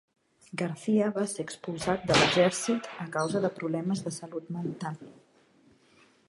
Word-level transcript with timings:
Garcia 0.59 1.09
va 1.17 1.25
ser 1.33 1.43
expulsat 1.47 2.07
de 2.11 2.17
l'exèrcit 2.21 2.89
a 3.05 3.07
causa 3.17 3.43
de 3.45 3.53
"problemes 3.61 4.03
de 4.07 4.15
salut 4.17 4.49
mental". 4.57 4.99